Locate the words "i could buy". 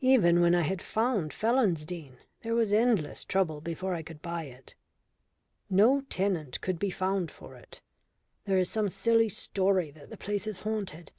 3.94-4.46